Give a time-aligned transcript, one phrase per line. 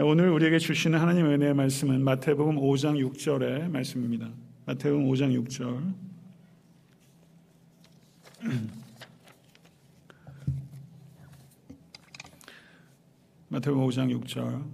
[0.00, 4.30] 오늘 우리에게 주시는 하나님의 은혜의 말씀은 마태복음 5장 6절의 말씀입니다.
[4.66, 5.92] 마태복음 5장 6절.
[13.48, 14.64] 마태복음 5장 6절.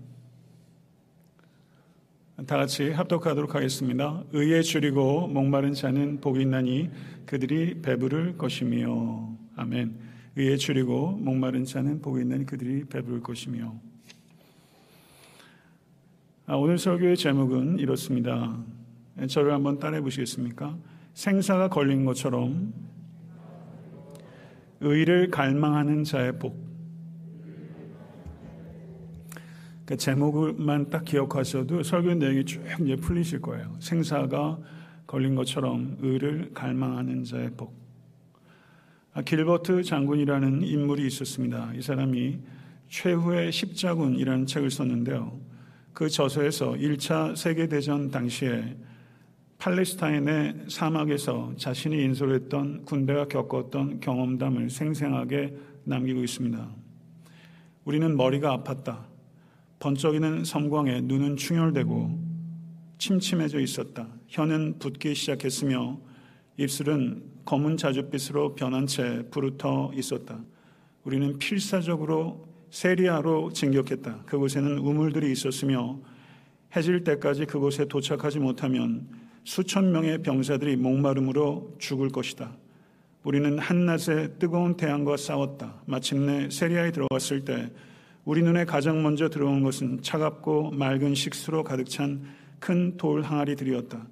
[2.47, 4.23] 다 같이 합독하도록 하겠습니다.
[4.33, 6.91] 의에 줄이고 목마른 자는 복이 있나니
[7.25, 9.99] 그들이 배부를 것이며 아멘.
[10.37, 13.94] 의에 줄이고 목마른 자는 복이 있나니 그들이 배부를 것이며 아,
[16.47, 18.55] 오늘 설교의 제목은 이렇습니다.
[19.29, 20.77] 저를 한번 따라해 보시겠습니까?
[21.15, 22.75] 생사가 걸린 것처럼
[24.81, 26.63] 의를 갈망하는 자의 복.
[29.87, 33.75] 그 제목만 딱 기억하셔도 설교 내용이 쭉 이제 풀리실 거예요.
[33.81, 34.59] 생사가
[35.07, 37.75] 걸린 것처럼 의를 갈망하는 자의 복.
[39.15, 41.73] 아, 길버트 장군이라는 인물이 있었습니다.
[41.75, 42.39] 이 사람이
[42.91, 45.54] 최후의 십자군이라는 책을 썼는데요.
[45.95, 48.77] 그 저서에서 1차 세계대전 당시에
[49.59, 56.69] 팔레스타인의 사막에서 자신이 인솔했던 군대가 겪었던 경험담을 생생하게 남기고 있습니다.
[57.85, 59.05] 우리는 머리가 아팠다.
[59.79, 62.19] 번쩍이는 섬광에 눈은 충혈되고
[62.99, 64.09] 침침해져 있었다.
[64.27, 66.01] 혀는 붓기 시작했으며
[66.57, 70.43] 입술은 검은 자줏빛으로 변한 채 부르터 있었다.
[71.05, 74.25] 우리는 필사적으로 세리아로 진격했다.
[74.27, 75.97] 그곳에는 우물들이 있었으며
[76.75, 79.07] 해질 때까지 그곳에 도착하지 못하면
[79.45, 82.57] 수천 명의 병사들이 목마름으로 죽을 것이다.
[83.23, 85.83] 우리는 한낮에 뜨거운 태양과 싸웠다.
[85.87, 87.71] 마침내 세리아에 들어갔을 때
[88.25, 92.23] 우리 눈에 가장 먼저 들어온 것은 차갑고 맑은 식수로 가득 찬
[92.61, 94.05] 큰 돌 항아리들이었다.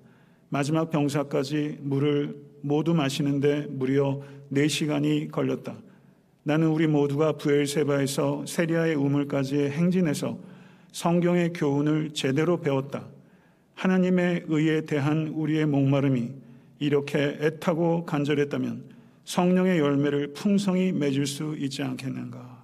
[0.51, 4.21] 마지막 병사까지 물을 모두 마시는데 무려
[4.53, 5.75] 4시간이 걸렸다.
[6.45, 10.39] 나는 우리 모두가 부엘세바에서 세리아의 우물까지 행진해서
[10.91, 13.07] 성경의 교훈을 제대로 배웠다.
[13.75, 16.31] 하나님의 의에 대한 우리의 목마름이
[16.81, 18.93] 이렇게 애타고 간절했다면
[19.25, 22.61] 성령의 열매를 풍성히 맺을 수 있지 않겠는가.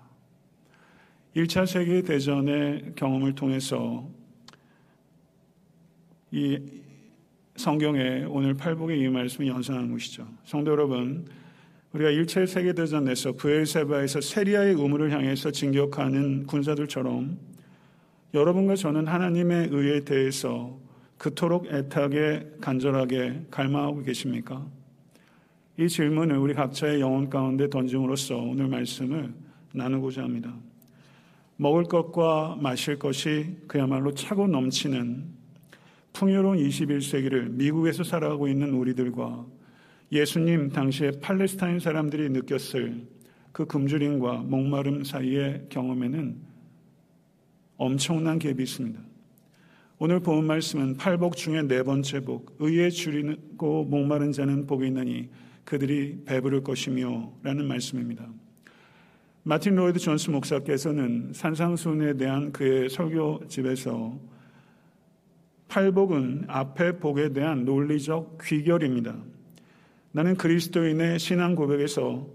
[1.37, 4.09] 1차 세계대전의 경험을 통해서
[6.33, 6.59] 이
[7.57, 10.27] 성경에 오늘 팔복의 이 말씀을 연상한 것이죠.
[10.45, 11.27] 성도 여러분,
[11.93, 17.39] 우리가 1차 세계대전에서 부엘세바에서 세리아의 우물을 향해서 진격하는 군사들처럼
[18.35, 20.79] 여러분과 저는 하나님의 의에 대해서
[21.17, 24.67] 그토록 애타게 간절하게 갈망하고 계십니까?
[25.79, 29.33] 이 질문을 우리 각자의 영혼 가운데 던짐으로써 오늘 말씀을
[29.73, 30.55] 나누고자 합니다.
[31.57, 35.25] 먹을 것과 마실 것이 그야말로 차고 넘치는
[36.13, 39.47] 풍요로운 21세기를 미국에서 살아가고 있는 우리들과
[40.11, 43.07] 예수님 당시에 팔레스타인 사람들이 느꼈을
[43.53, 46.37] 그 굶주림과 목마름 사이의 경험에는
[47.77, 49.01] 엄청난 갭이 있습니다.
[49.99, 55.29] 오늘 본 말씀은 팔복 중에 네 번째 복, 의에 줄이고 목마른 자는 복이 있나니
[55.65, 58.27] 그들이 배부를 것이며 라는 말씀입니다.
[59.43, 64.19] 마틴 로이드 존스 목사께서는 산상순에 대한 그의 설교집에서
[65.69, 69.17] 팔복은 앞에 복에 대한 논리적 귀결입니다.
[70.13, 72.27] 나는 그리스도인의 신앙 고백에서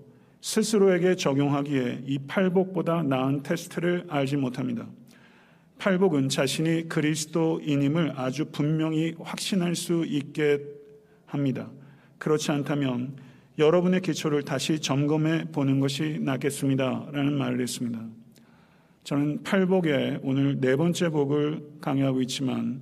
[0.41, 4.88] 스스로에게 적용하기에 이 팔복보다 나은 테스트를 알지 못합니다.
[5.79, 10.59] 팔복은 자신이 그리스도인임을 아주 분명히 확신할 수 있게
[11.25, 11.69] 합니다.
[12.19, 13.16] 그렇지 않다면
[13.57, 17.07] 여러분의 기초를 다시 점검해 보는 것이 낫겠습니다.
[17.11, 18.03] 라는 말을 했습니다.
[19.03, 22.81] 저는 팔복에 오늘 네 번째 복을 강요하고 있지만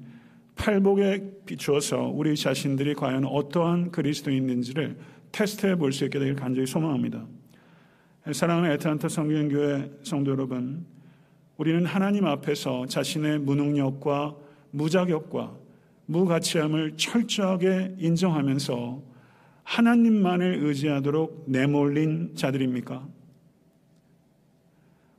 [0.55, 4.97] 팔복에 비추어서 우리 자신들이 과연 어떠한 그리스도인인지를
[5.31, 7.25] 테스트해 볼 수 있게 되길 간절히 소망합니다.
[8.31, 10.85] 사랑하는 에트란타 성경교회 성도 여러분,
[11.57, 14.35] 우리는 하나님 앞에서 자신의 무능력과
[14.71, 15.55] 무자격과
[16.05, 19.01] 무가치함을 철저하게 인정하면서
[19.63, 23.07] 하나님만을 의지하도록 내몰린 자들입니까?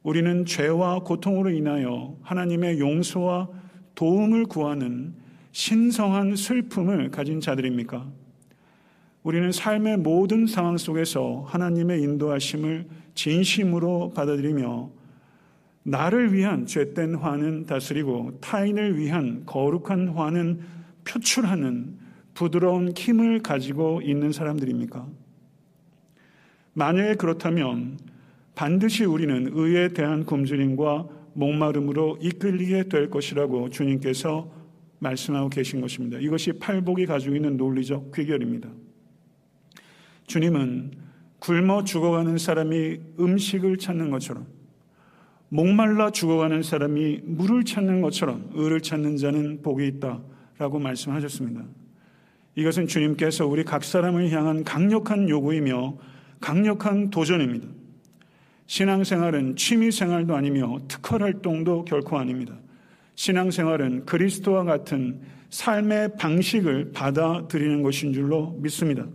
[0.03, 3.49] 우리는 죄와 고통으로 인하여 하나님의 용서와
[3.95, 5.15] 도움을 구하는
[5.53, 8.07] 신성한 슬픔을 가진 자들입니까?
[9.23, 14.91] 우리는 삶의 모든 상황 속에서 하나님의 인도하심을 진심으로 받아들이며
[15.85, 20.61] 나를 위한 죄된 화는 다스리고 타인을 위한 거룩한 화는
[21.05, 21.99] 표출하는
[22.35, 25.07] 부드러운 힘을 가지고 있는 사람들입니까?
[26.73, 27.99] 만약에 그렇다면
[28.55, 34.62] 반드시 우리는 의에 대한 굶주림과 목마름으로 이끌리게 될 것이라고 주님께서
[35.03, 36.19] 말씀하고 계신 것입니다.
[36.19, 38.71] 이것이 팔복이 가지고 있는 논리적 귀결입니다.
[40.27, 40.93] 주님은
[41.41, 44.47] 굶어 죽어가는 사람이 음식을 찾는 것처럼
[45.49, 51.65] 목말라 죽어가는 사람이 물을 찾는 것처럼 의를 찾는 자는 복이 있다라고 말씀하셨습니다.
[52.55, 55.99] 이것은 주님께서 우리 각 사람을 향한 강력한 요구이며
[56.41, 57.67] 강력한 도전입니다.
[58.67, 62.57] 신앙생활은 취미생활도 아니며 특허활동도 결코 아닙니다.
[63.15, 65.21] 신앙생활은 그리스도와 같은
[65.51, 69.07] 삶의 방식을 받아들이는 것인 줄로 믿습니다.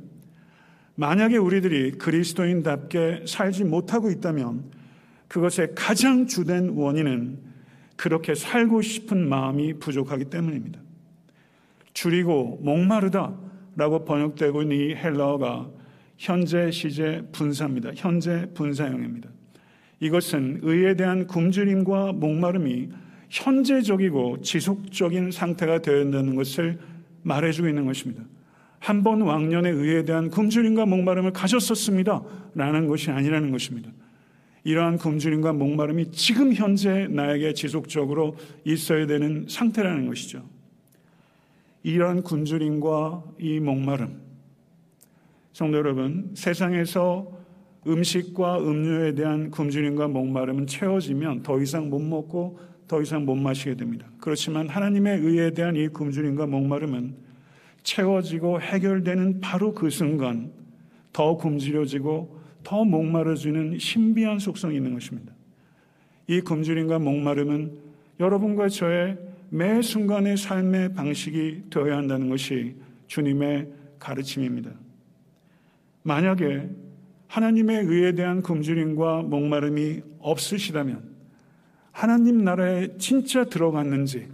[0.95, 4.71] 만약에 우리들이 그리스도인답게 살지 못하고 있다면
[5.27, 7.39] 그것의 가장 주된 원인은
[7.95, 10.79] 그렇게 살고 싶은 마음이 부족하기 때문입니다.
[11.93, 13.35] 줄이고 목마르다
[13.75, 15.69] 라고 번역되고 있는 이 헬라어가
[16.17, 17.91] 현재 시제 분사입니다.
[17.95, 19.29] 현재 분사형입니다.
[19.99, 22.89] 이것은 의에 대한 굶주림과 목마름이
[23.29, 26.79] 현재적이고 지속적인 상태가 되어야 한다는 것을
[27.23, 28.23] 말해주고 있는 것입니다.
[28.79, 32.23] 한 번 왕년의 의에 대한 굶주림과 목마름을 가졌었습니다.
[32.55, 33.91] 라는 것이 아니라는 것입니다.
[34.63, 38.35] 이러한 굶주림과 목마름이 지금 현재 나에게 지속적으로
[38.65, 40.43] 있어야 되는 상태라는 것이죠.
[41.83, 44.21] 이러한 굶주림과 이 목마름.
[45.53, 47.31] 성도 여러분, 세상에서
[47.87, 54.07] 음식과 음료에 대한 굶주림과 목마름은 채워지면 더 이상 못 먹고 더 이상 못 마시게 됩니다.
[54.19, 57.15] 그렇지만 하나님의 의에 대한 이 굶주림과 목마름은
[57.83, 60.51] 채워지고 해결되는 바로 그 순간
[61.13, 65.33] 더 굶주려지고 더 목마르지는 신비한 속성이 있는 것입니다.
[66.27, 67.77] 이 굶주림과 목마름은
[68.19, 69.17] 여러분과 저의
[69.49, 72.75] 매 순간의 삶의 방식이 되어야 한다는 것이
[73.07, 73.67] 주님의
[73.99, 74.71] 가르침입니다.
[76.03, 76.69] 만약에
[77.27, 81.16] 하나님의 의에 대한 굶주림과 목마름이 없으시다면
[81.97, 84.27] 하나님 나라에 진짜 들어갔는지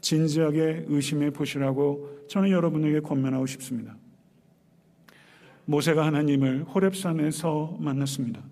[0.00, 3.96] 진지하게 의심해 보시라고 저는 여러분에게 권면하고 싶습니다.
[5.66, 8.42] 모세가 하나님을 호렙산에서 만났습니다.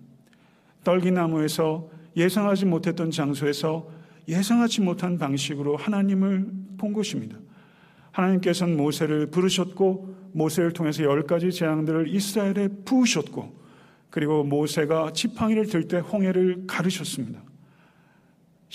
[0.85, 3.91] 떨기나무에서 예상하지 못했던 장소에서
[4.29, 7.37] 예상하지 못한 방식으로 하나님을 본 것입니다.
[8.11, 13.53] 하나님께서는 모세를 부르셨고 모세를 통해서 열 가지 재앙들을 이스라엘에 부으셨고
[14.09, 17.43] 그리고 모세가 지팡이를 들 때 홍해를 가르셨습니다.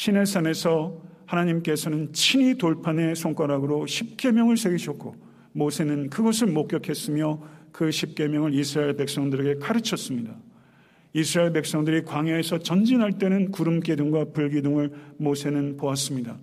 [0.01, 5.15] 시내산에서 하나님께서는 친히 돌판에 손가락으로 십계명을 새기셨고
[5.53, 7.39] 모세는 그것을 목격했으며
[7.71, 10.35] 그 십계명을 이스라엘 백성들에게 가르쳤습니다.
[11.13, 16.39] 이스라엘 백성들이 광야에서 전진할 때는 구름 기둥과 불 기둥을 모세는 보았습니다.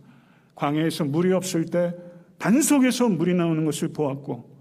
[0.54, 1.95] 광야에서 물이 없을 때
[2.38, 4.56] 반석에서 물이 나오는 것을 보았고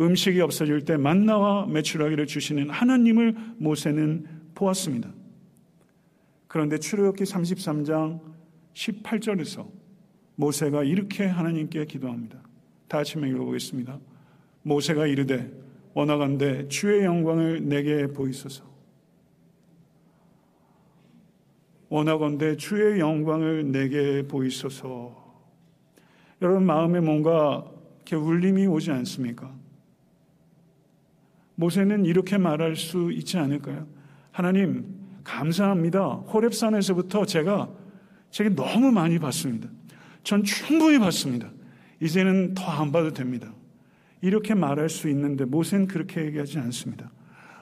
[0.00, 4.26] 음식이 없어질 때 만나와 매출하기를 주시는 하나님을 모세는
[4.56, 5.12] 보았습니다.
[6.48, 8.39] 그런데 출애굽기 33장
[8.74, 9.68] 18절에서
[10.36, 12.38] 모세가 이렇게 하나님께 기도합니다.
[12.88, 13.98] 다 같이 읽어보겠습니다.
[14.62, 15.50] 모세가 이르되
[15.94, 18.64] 원하건대 주의 영광을 내게 보이소서.
[21.88, 25.20] 원하건대 주의 영광을 내게 보이소서.
[26.40, 27.64] 여러분 마음에 뭔가
[27.96, 29.52] 이렇게 울림이 오지 않습니까?
[31.56, 33.86] 모세는 이렇게 말할 수 있지 않을까요?
[34.30, 36.24] 하나님 감사합니다.
[36.28, 37.70] 호랩산에서부터 제가
[38.30, 39.68] 제게 너무 많이 받습니다.
[40.22, 41.50] 전 충분히 받습니다.
[42.00, 43.52] 이제는 더 안 봐도 됩니다.
[44.22, 47.10] 이렇게 말할 수 있는데 모세는 그렇게 얘기하지 않습니다.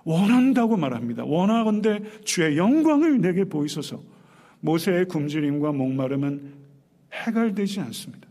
[0.04, 1.24] 원한다고 말합니다.
[1.24, 4.02] 원하건대 주의 영광을 내게 보이소서.
[4.60, 6.54] 모세의 굶주림과 목마름은
[7.12, 8.28] 해결되지 않습니다.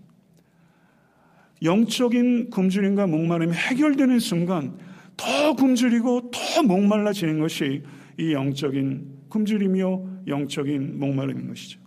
[1.63, 4.77] 영적인 굶주림과 목마름이 해결되는 순간
[5.15, 7.82] 더 굶주리고 더 목말라지는 것이
[8.20, 11.79] 이 영적인 굶주림이요 영적인 목마름인 것이죠.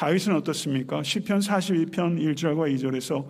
[0.00, 1.02] 다윗은 어떻습니까?
[1.02, 3.22] 시편 42편 1절과 2절에서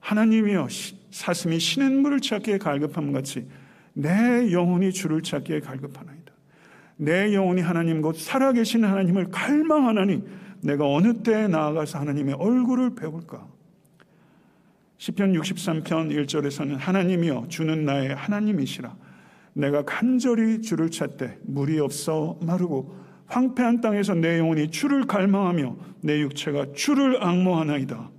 [0.00, 0.66] 하나님이여
[1.10, 3.46] 사슴이 시냇물을 찾기에 갈급함 같이
[3.92, 6.32] 내 영혼이 주를 찾기에 갈급하나이다.
[6.96, 10.22] 내 영혼이 하나님 곧 살아계신 하나님을 갈망하나니
[10.62, 13.46] 내가 어느 때에 나아가서 하나님의 얼굴을 배울까?
[14.96, 15.84] 시편 63편
[16.24, 18.96] 1절에서는 하나님이여 주는 나의 하나님이시라
[19.52, 26.72] 내가 간절히 주를 찾되 물이 없어 마르고 황폐한 땅에서 내 영혼이 주를 갈망하며 내 육체가
[26.74, 28.10] 주를 악모하나이다.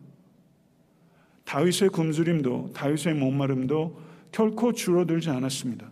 [1.46, 5.90] 다윗의 굶주림도 다윗의 목마름도 결코 줄어들지 않았습니다.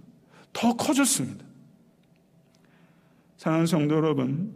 [0.51, 1.45] 더 커졌습니다.
[3.37, 4.51] 사랑하는 성도 여러분,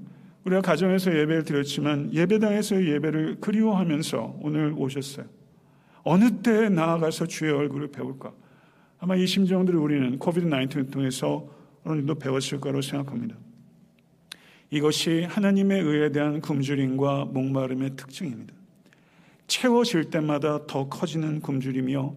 [0.45, 5.25] 우리가 가정에서 예배를 드렸지만 예배당에서의 예배를 그리워하면서 오늘 오셨어요.
[6.03, 8.33] 어느 때 나아가서 주의 얼굴을 배울까?
[8.99, 11.47] 아마 이 심정들을 우리는 코비드 19을 통해서
[11.83, 13.35] 어느 정도 배웠을 거라고 생각합니다.
[14.71, 18.53] 이것이 하나님의 의에 대한 굶주림과 목마름의 특징입니다.
[19.47, 22.15] 채워질 때마다 더 커지는 굶주림이요.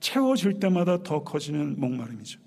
[0.00, 2.38] 채워질 때마다 더 커지는 목마름이죠.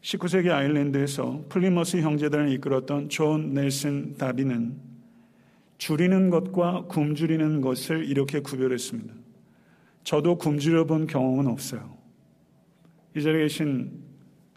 [0.00, 4.78] 19세기 아일랜드에서 플리머스 형제단을 이끌었던 존 넬슨 다비는
[5.78, 9.14] 주리는 것과 굶주리는 것을 이렇게 구별했습니다.
[10.04, 11.98] 저도 굶주려 본 경험은 없어요.
[13.16, 14.07] 이 자리에 계신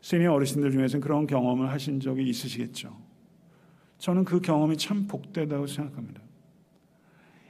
[0.01, 2.95] 시니어 어르신들 중에서는 그런 경험을 하신 적이 있으시겠죠.
[3.99, 6.21] 저는 그 경험이 참 복되다고 생각합니다.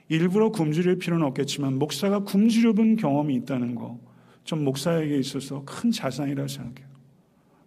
[0.09, 3.97] 일부러 굶주릴 필요는 없겠지만 목사가 굶주려 본 경험이 있다는 거,
[4.43, 6.91] 전 목사에게 있어서 큰 자산이라고 생각해요.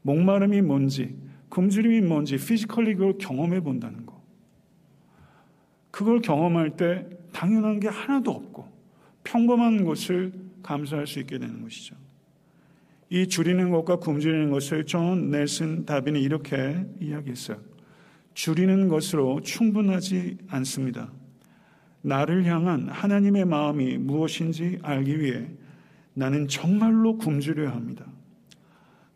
[0.03, 1.17] 목마름이 뭔지,
[1.49, 4.23] 굶주림이 뭔지 physically 그걸 경험해 본다는 거.
[5.91, 8.69] 그걸 경험할 때 당연한 게 하나도 없고
[9.23, 11.97] 평범한 것을 감사할 수 있게 되는 것이죠.
[13.11, 17.59] 이 주리는 것과 굶주리는 것을 존 넬슨 다비는 이렇게 이야기했어요.
[18.35, 21.13] 줄이는 것으로 충분하지 않습니다.
[22.03, 25.49] 나를 향한 하나님의 마음이 무엇인지 알기 위해
[26.13, 28.07] 나는 정말로 굶주려야 합니다.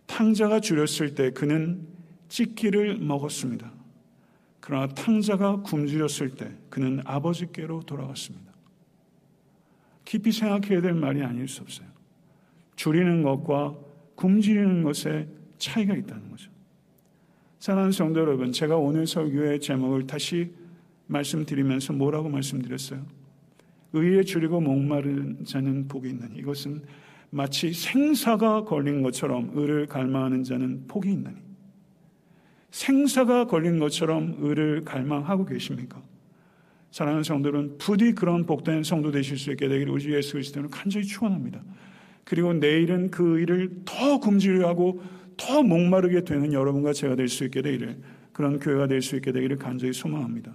[0.06, 1.86] 탕자가 줄였을 때 그는
[2.28, 3.70] 찢기를 먹었습니다.
[4.60, 8.52] 그러나 탕자가 굶주렸을 때 그는 아버지께로 돌아갔습니다.
[10.04, 11.86] 깊이 생각해야 될 말이 아닐 수 없어요.
[12.78, 13.76] 줄이는 것과
[14.14, 15.26] 굶주리는 것에
[15.58, 16.48] 차이가 있다는 거죠.
[17.58, 20.52] 사랑하는 성도 여러분, 제가 오늘 설교의 제목을 다시
[21.08, 23.04] 말씀드리면서 뭐라고 말씀드렸어요?
[23.94, 26.82] 의에 줄이고 목마른 자는 복이 있나니 이것은
[27.30, 31.36] 마치 생사가 걸린 것처럼 의를 갈망하는 자는 복이 있나니
[32.70, 36.00] 생사가 걸린 것처럼 의를 갈망하고 계십니까?
[36.92, 41.60] 사랑하는 성도들은 부디 그런 복된 성도 되실 수 있게 되기를 우리 예수 그리스도는 간절히 축원합니다.
[42.28, 45.00] 그리고 내일은 그 일을 더 굶주려하고
[45.38, 47.96] 더 목마르게 되는 여러분과 제가 될 수 있게 되기를
[48.34, 50.52] 그런 교회가 될 수 있게 되기를 간절히 소망합니다.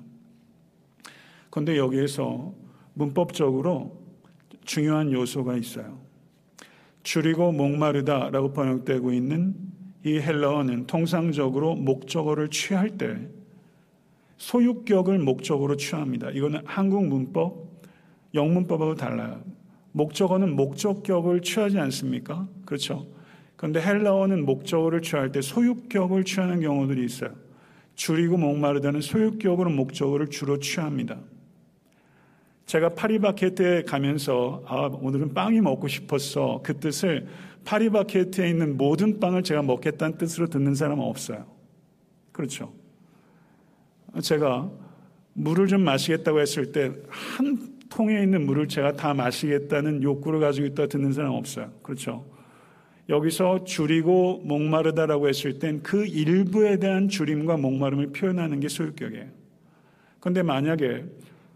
[1.49, 2.53] 그런데 여기에서
[2.93, 3.99] 문법적으로
[4.65, 5.97] 중요한 요소가 있어요.
[7.01, 9.55] 줄이고 목마르다라고 번역되고 있는
[10.05, 13.17] 이 헬라어는 통상적으로 목적어를 취할 때
[14.37, 16.29] 소유격을 목적으로 취합니다.
[16.29, 17.67] 이거는 한국 문법,
[18.35, 19.41] 영문법하고 달라요.
[19.93, 22.47] 목적어는 목적격을 취하지 않습니까?
[22.65, 23.07] 그렇죠.
[23.55, 27.31] 그런데 헬라어는 목적어를 취할 때 소유격을 취하는 경우들이 있어요.
[27.95, 31.19] 줄이고 목마르다는 소유격으로 목적어를 주로 취합니다.
[32.65, 36.61] 제가 파리바게트에 가면서 아, 오늘은 빵이 먹고 싶었어.
[36.63, 37.27] 그 뜻을
[37.63, 41.45] 파리바게트에 있는 모든 빵을 제가 먹겠다는 뜻으로 듣는 사람은 없어요.
[42.31, 42.73] 그렇죠.
[44.21, 44.71] 제가
[45.33, 50.87] 물을 좀 마시겠다고 했을 때 한 통에 있는 물을 제가 다 마시겠다는 욕구를 가지고 있다
[50.87, 51.71] 듣는 사람 없어요.
[51.83, 52.25] 그렇죠.
[53.07, 59.27] 여기서 줄이고 목마르다라고 했을 땐 그 일부에 대한 줄임과 목마름을 표현하는 게 소유격이에요.
[60.19, 61.05] 그런데 만약에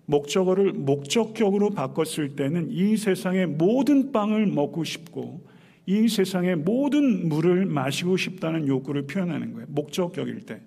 [0.05, 5.41] 목적어를 목적격으로 바꿨을 때는 이 세상의 모든 빵을 먹고 싶고
[5.87, 9.65] 이 세상의 모든 물을 마시고 싶다는 욕구를 표현하는 거예요.
[9.69, 10.61] 목적격일 때.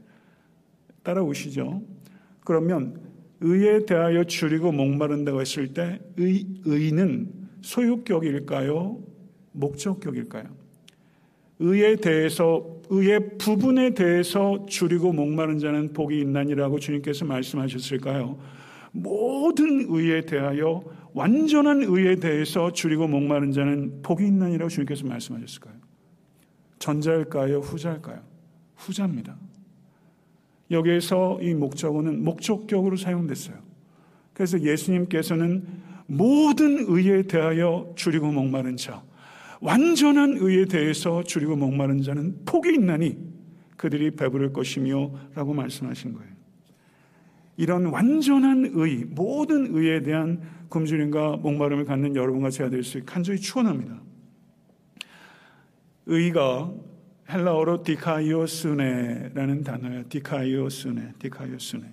[1.05, 1.83] 따라오시죠?
[2.45, 3.10] 그러면
[3.41, 7.33] 의에 대하여 줄이고 목마른다고 했을 때 의, 의는
[7.63, 8.99] 소유격일까요?
[9.53, 10.45] 목적격일까요?
[11.61, 18.39] 의에 대해서 의의 부분에 대해서 줄이고 목마른 자는 복이 있나니라고 주님께서 말씀하셨을까요?
[18.93, 20.83] 모든 의에 대하여
[21.13, 25.75] 완전한 의에 대해서 줄이고 목마른 자는 복이 있나니라고 주님께서 말씀하셨을까요?
[26.79, 27.59] 전자일까요?
[27.59, 28.21] 후자일까요?
[28.77, 29.37] 후자입니다.
[30.71, 33.57] 여기에서 이 목적어는 목적격으로 사용됐어요.
[34.33, 35.65] 그래서 예수님께서는
[36.07, 39.03] 모든 의에 대하여 줄이고 목마른 자,
[39.61, 43.19] 완전한 의에 대해서 줄이고 목마른 자는 복이 있나니
[43.77, 46.31] 그들이 배부를 것이며 라고 말씀하신 거예요.
[47.57, 53.39] 이런 완전한 의, 모든 의에 대한 굶주림과 목마름을 갖는 여러분과 제가 될 수 있게 간절히
[53.39, 54.01] 축원합니다.
[56.07, 56.73] 의가
[57.31, 60.09] 헬라어로 디카이오스네라는 단어예요.
[60.09, 61.85] 디카이오스네, 디카이오스네.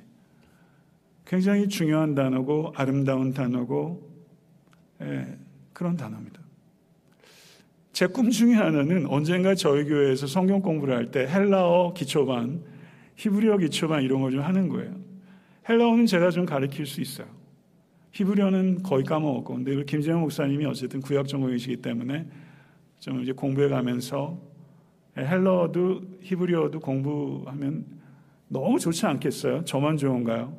[1.25, 4.09] 굉장히 중요한 단어고 아름다운 단어고
[5.01, 5.37] 예,
[5.73, 6.41] 그런 단어입니다.
[7.93, 12.63] 제 꿈 중에 하나는 언젠가 저희 교회에서 성경 공부를 할 때 헬라어 기초반,
[13.15, 14.95] 히브리어 기초반 이런 걸 좀 하는 거예요.
[15.67, 17.27] 헬라어는 제가 좀 가르칠 수 있어요.
[18.11, 22.27] 히브리어는 거의 까먹었고, 근데 김재영 목사님이 어쨌든 구약 전공이시기 때문에
[22.99, 24.39] 좀 이제 공부해 가면서
[25.17, 27.85] 헬라어도 히브리어도 공부하면
[28.47, 29.65] 너무 좋지 않겠어요?
[29.65, 30.57] 저만 좋은가요?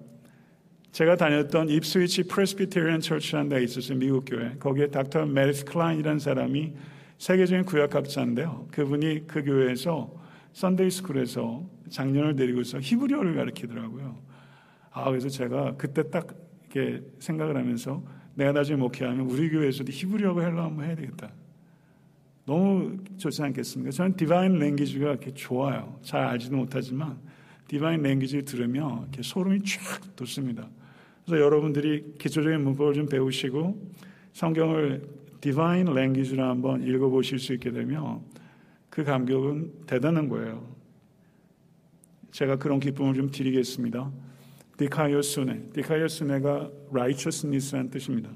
[0.92, 3.98] 제가 다녔던 Ipswich Presbyterian Church라는 데 있었어요.
[3.98, 4.54] 미국 교회.
[4.58, 6.74] 거기에 닥터 메리데스 클라인이라는 사람이
[7.18, 8.68] 세계적인 구약학자인데요.
[8.72, 10.12] 그분이 그 교회에서
[10.52, 14.16] Sunday school에서 장년을 데리고서 히브리어를 가르치더라고요.
[14.90, 16.26] 아, 그래서 제가 그때 딱
[16.70, 18.02] 이렇게 생각을 하면서
[18.34, 21.30] 내가 나중에 목회하면 우리 교회에서도 히브리어고 헬라 한번 해야 되겠다.
[22.48, 23.90] 너무 좋지 않겠습니까?
[23.90, 25.98] 저는 디바인 랭귀지가 이렇게 좋아요.
[26.00, 27.18] 잘 알지도 못하지만
[27.68, 30.66] 디바인 랭귀지를 들으면 이렇게 소름이 쫙 돋습니다.
[31.26, 33.92] 그래서 여러분들이 기초적인 문법을 좀 배우시고
[34.32, 35.06] 성경을
[35.42, 38.22] 디바인 랭귀지로 한번 읽어보실 수 있게 되면
[38.88, 40.66] 그 감격은 대단한 거예요.
[42.30, 44.10] 제가 그런 기쁨을 좀 드리겠습니다.
[44.78, 45.72] 디카이오스네.
[45.74, 48.30] 디카이오스네가 righteousness라는 뜻입니다.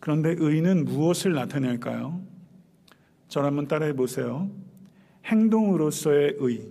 [0.00, 2.29] 그런데 의는 무엇을 나타낼까요?
[3.30, 4.50] 저를 한번 따라해 보세요.
[5.24, 6.68] 행동으로서의 의.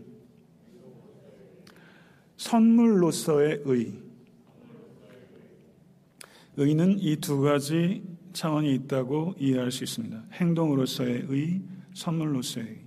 [2.37, 3.93] 선물로서의 의.
[6.57, 10.21] 의는 이 두 가지 차원이 있다고 이해할 수 있습니다.
[10.33, 11.61] 행동으로서의 의,
[11.93, 12.77] 선물로서의 의.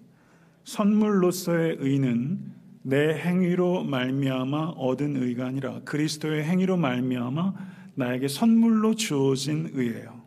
[0.64, 2.52] 선물로서의 의는
[2.83, 7.55] 내 행위로 말미암아 얻은 의가 아니라 그리스도의 행위로 말미암아
[7.95, 10.22] 나에게 선물로 주어진 의예요.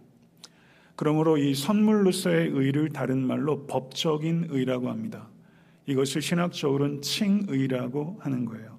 [0.95, 5.27] 그러므로 이 선물로서의 의를 다른 말로 법적인 의라고 합니다.
[5.87, 8.77] 이것을 신학적으로는 칭의라고 하는 거예요.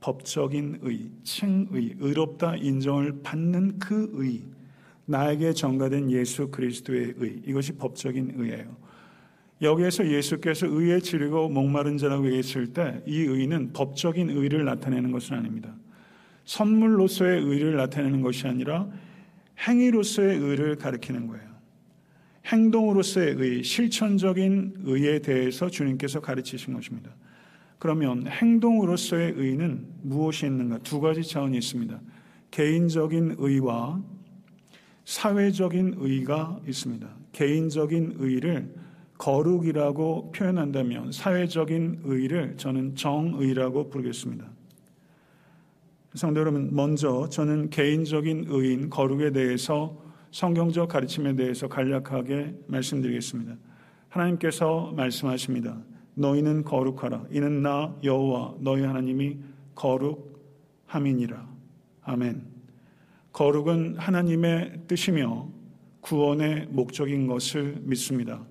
[0.00, 4.42] 법적인 의, 칭의, 의롭다 인정을 받는 그 의,
[5.06, 8.76] 나에게 전가된 예수 그리스도의 의, 이것이 법적인 의예요.
[9.60, 15.74] 여기에서 예수께서 의에 지르고 목마른 자라고 얘기했을 때 이 의는 법적인 의를 나타내는 것은 아닙니다.
[16.44, 18.88] 선물로서의 의를 나타내는 것이 아니라
[19.66, 21.47] 행위로서의 의를 가리키는 거예요.
[22.48, 27.10] 행동으로서의 의, 실천적인 의에 대해서 주님께서 가르치신 것입니다.
[27.78, 30.78] 그러면 행동으로서의 의는 무엇이 있는가?
[30.78, 32.00] 두 가지 차원이 있습니다.
[32.50, 34.02] 개인적인 의와
[35.04, 37.08] 사회적인 의가 있습니다.
[37.32, 38.74] 개인적인 의를
[39.18, 44.46] 거룩이라고 표현한다면 사회적인 의를 저는 정의라고 부르겠습니다.
[46.14, 53.56] 성도 여러분, 먼저 저는 개인적인 의인 거룩에 대해서 성경적 가르침에 대해서 간략하게 말씀드리겠습니다.
[54.08, 55.78] 하나님께서 말씀하십니다.
[56.14, 57.26] 너희는 거룩하라.
[57.30, 59.38] 이는 나 여호와 너희 하나님이
[59.74, 61.48] 거룩함이니라.
[62.02, 62.42] 아멘.
[63.32, 65.48] 거룩은 하나님의 뜻이며
[66.00, 68.42] 구원의 목적인 것을 믿습니다.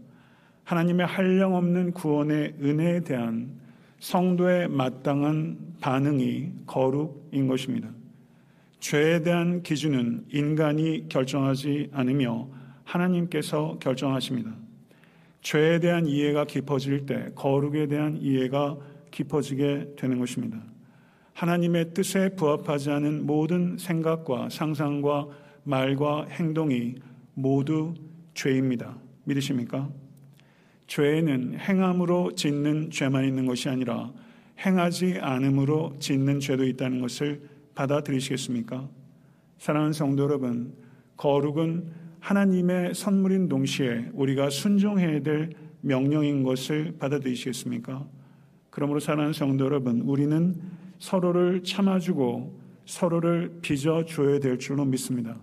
[0.64, 3.58] 하나님의 한량 없는 구원의 은혜에 대한
[4.00, 7.90] 성도의 마땅한 반응이 거룩인 것입니다.
[8.80, 12.48] 죄에 대한 기준은 인간이 결정하지 않으며
[12.84, 14.56] 하나님께서 결정하십니다.
[15.42, 18.78] 죄에 대한 이해가 깊어질 때 거룩에 대한 이해가
[19.12, 20.62] 깊어지게 되는 것입니다.
[21.34, 25.28] 하나님의 뜻에 부합하지 않은 모든 생각과 상상과
[25.64, 26.96] 말과 행동이
[27.34, 27.94] 모두
[28.34, 28.98] 죄입니다.
[29.26, 29.90] 믿으십니까?
[30.88, 34.12] 죄는 행함으로 짓는 죄만 있는 것이 아니라
[34.66, 37.42] 행하지 않음으로 짓는 죄도 있다는 것을
[37.78, 38.90] 받아들이시겠습니까?
[39.60, 40.74] 사랑하는 성도 여러분,
[41.16, 41.86] 거룩은
[42.20, 48.06] 하나님의 선물인 동시에 우리가 순종해야 될 명령인 것을 받아들이시겠습니까?
[48.72, 50.56] 그러므로 사랑하는 성도 여러분, 우리는
[50.98, 55.38] 서로를 참아주고 서로를 빚어줘야 될 줄로 믿습니다.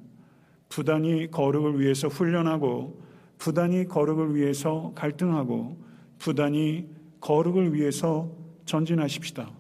[0.69, 3.01] 부단히 거룩을 위해서 훈련하고
[3.39, 5.79] 부단히 거룩을 위해서 갈등하고
[6.19, 6.89] 부단히
[7.21, 8.29] 거룩을 위해서
[8.65, 9.53] 전진하십시다.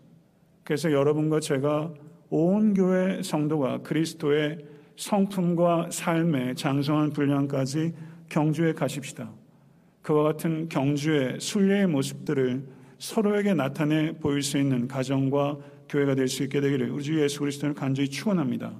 [0.64, 1.92] 그래서 여러분과 제가
[2.36, 4.58] 온 교회 성도가 그리스도의
[4.96, 7.92] 성품과 삶의 장성한 분량까지
[8.28, 9.30] 경주에 가십시다.
[10.02, 12.64] 그와 같은 경주의 순례의 모습들을
[12.98, 17.72] 서로에게 나타내 보일 수 있는 가정과 교회가 될 수 있게 되기를 우리 주 예수 그리스도를
[17.72, 18.72] 간절히 축원합니다.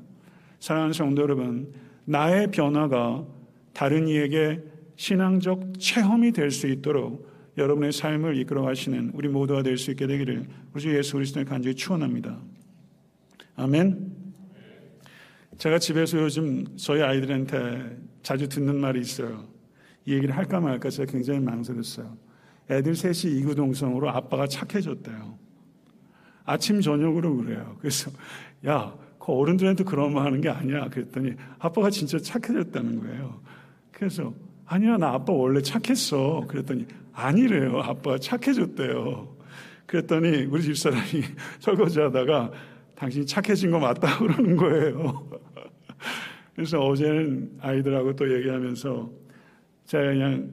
[0.59, 1.73] 사랑하는 성도 여러분,
[2.07, 3.25] 나의 변화가
[3.73, 4.65] 다른 이에게
[4.97, 10.45] 신앙적 체험이 될 수 있도록 여러분의 삶을 이끌어 가시는 우리 모두가 될 수 있게 되기를
[10.73, 12.37] 우리 주 예수 그리스도를 간절히 축원합니다.
[13.57, 14.13] 아멘.
[15.59, 19.47] 제가 집에서 요즘 저희 아이들한테 자주 듣는 말이 있어요.
[20.07, 22.17] 이 얘기를 할까 말까 제가 굉장히 망설였어요.
[22.71, 25.39] 애들 셋이 이구동성으로 아빠가 착해졌대요.
[26.45, 27.77] 아침 저녁으로 그래요.
[27.79, 28.11] 그래서
[28.67, 30.89] 야, 그 어른들한테 그런 말 하는 게 아니야.
[30.89, 33.41] 그랬더니 아빠가 진짜 착해졌다는 거예요.
[33.93, 34.35] 그래서
[34.67, 36.45] 아니야, 나 아빠 원래 착했어.
[36.49, 37.81] 그랬더니 아니래요.
[37.81, 39.37] 아빠가 착해졌대요.
[39.87, 41.23] 그랬더니 우리 집사람이
[41.61, 42.51] 설거지 하다가
[42.97, 45.29] 당신이 착해진 거 맞다 그러는 거예요.
[46.55, 49.11] 그래서 어제는 아이들하고 또 얘기하면서
[49.87, 50.51] 제가 그냥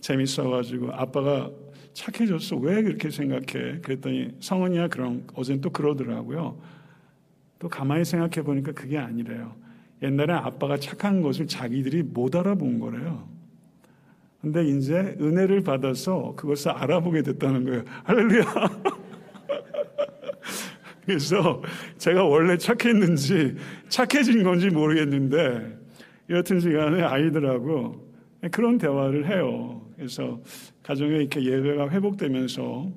[0.00, 1.50] 재밌어가지고 아빠가
[1.92, 2.56] 착해졌어.
[2.56, 3.80] 왜 그렇게 생각해?
[3.80, 6.58] 그랬더니 성은이야 그럼 어제는 또 그러더라고요.
[7.58, 9.54] 또 가만히 생각해 보니까 그게 아니래요.
[10.02, 13.28] 옛날에 아빠가 착한 것을 자기들이 못 알아본 거래요.
[14.42, 17.84] 근데 이제 은혜를 받아서 그것을 알아보게 됐다는 거예요.
[18.04, 18.44] 할렐루야.
[21.06, 21.62] 그래서
[21.98, 23.56] 제가 원래 착했는지
[23.88, 25.78] 착해진 건지 모르겠는데
[26.30, 28.12] 여튼 시간에 아이들하고
[28.50, 29.82] 그런 대화를 해요.
[29.96, 30.40] 그래서
[30.82, 32.90] 가정에 이렇게 예배가 회복되면서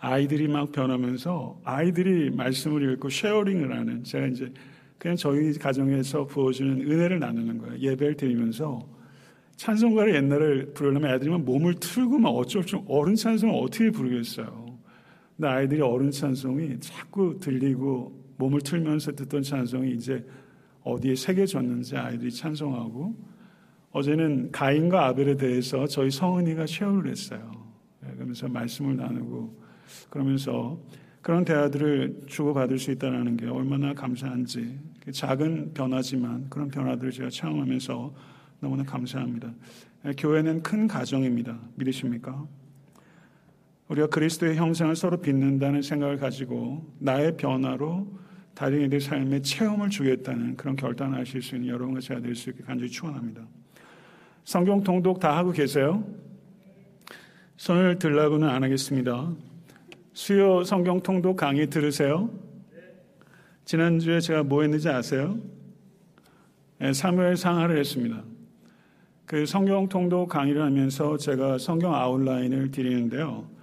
[0.00, 4.52] 아이들이 막 변하면서 아이들이 말씀을 읽고 sharing을 하는 제가 이제
[4.96, 7.78] 그냥 저희 가정에서 부어주는 은혜를 나누는 거예요.
[7.78, 8.80] 예배를 드리면서
[9.56, 14.67] 찬송가를 옛날에 부르려면 애들이 막 몸을 틀고 막 어쩔 줄 어른 찬송을 어떻게 부르겠어요.
[15.46, 20.24] 아이들이 어른 찬송이 자꾸 들리고 몸을 틀면서 듣던 찬송이 이제
[20.82, 23.14] 어디에 새겨졌는지 아이들이 찬송하고
[23.90, 27.50] 어제는 가인과 아벨에 대해서 저희 성은이가 쉐어를 했어요.
[28.00, 29.62] 네, 그러면서 말씀을 나누고
[30.10, 30.80] 그러면서
[31.20, 34.78] 그런 대화들을 주고받을 수 있다는 게 얼마나 감사한지
[35.10, 38.14] 작은 변화지만 그런 변화들을 제가 체험하면서
[38.60, 39.52] 너무나 감사합니다.
[40.04, 41.58] 네, 교회는 큰 가정입니다.
[41.76, 42.46] 믿으십니까?
[43.88, 48.06] 우리가 그리스도의 형상을 서로 빚는다는 생각을 가지고 나의 변화로
[48.54, 52.62] 다른 이들 삶에 체험을 주겠다는 그런 결단을 하실 수 있는 여러분과 제가 될 수 있게
[52.64, 53.42] 간절히 축원합니다.
[54.44, 56.04] 성경 통독 다 하고 계세요?
[57.56, 59.32] 손을 들라고는 안 하겠습니다.
[60.12, 62.30] 수요 성경 통독 강의 들으세요?
[63.64, 65.38] 지난주에 제가 뭐 했는지 아세요?
[66.78, 68.22] 네, 사무엘 상하를 했습니다.
[69.24, 73.57] 그 성경 통독 강의를 하면서 제가 성경 outline을 드리는데요.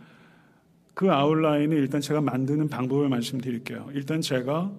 [0.96, 3.90] 그 outline을 일단 제가 만드는 방법을 말씀드릴게요.
[3.94, 4.72] 일단 제가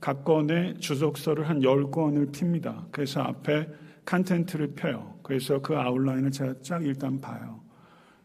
[0.00, 2.84] 각 권의 주석서를 한 10권을 핍니다.
[2.90, 3.68] 그래서 앞에
[4.04, 5.14] content를 펴요.
[5.22, 7.60] 그래서 그 outline을 제가 쫙 일단 봐요.